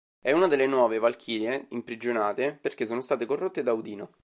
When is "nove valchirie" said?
0.65-1.67